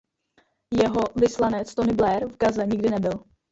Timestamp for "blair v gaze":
1.93-2.65